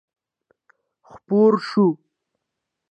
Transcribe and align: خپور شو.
خپور 1.09 1.53
شو. 1.67 1.87